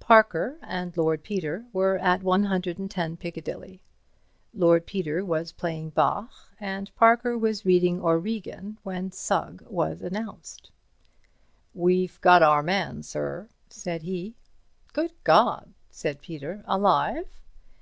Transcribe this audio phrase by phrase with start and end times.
[0.00, 3.82] Parker and Lord Peter were at 110 Piccadilly.
[4.54, 10.70] Lord Peter was playing Bach and Parker was reading Origen when Sugg was announced.
[11.74, 14.34] "We've got our man, sir," said he.
[14.94, 16.62] "Good God!" said Peter.
[16.66, 17.28] "Alive?"